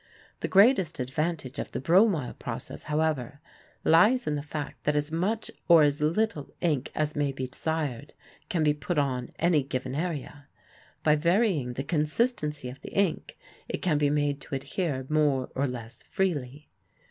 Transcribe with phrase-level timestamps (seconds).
[0.39, 3.39] The greatest advantage of the bromoil process, however,
[3.83, 8.15] lies in the fact that as much or as little ink as may be desired
[8.49, 10.47] can be put on any given area.
[11.03, 13.37] By varying the consistency of the ink
[13.69, 16.71] it can be made to adhere more or less freely.